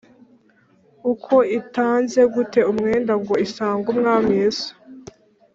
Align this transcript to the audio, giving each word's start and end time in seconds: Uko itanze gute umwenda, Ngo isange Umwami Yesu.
Uko 1.11 1.35
itanze 1.59 2.21
gute 2.33 2.59
umwenda, 2.71 3.11
Ngo 3.21 3.33
isange 3.45 3.85
Umwami 3.93 4.31
Yesu. 4.41 4.69